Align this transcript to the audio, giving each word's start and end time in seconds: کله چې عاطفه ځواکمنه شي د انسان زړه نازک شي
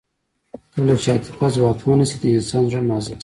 کله 0.75 0.93
چې 1.01 1.09
عاطفه 1.11 1.47
ځواکمنه 1.55 2.05
شي 2.09 2.17
د 2.21 2.23
انسان 2.37 2.63
زړه 2.71 2.81
نازک 2.89 3.11
شي 3.17 3.19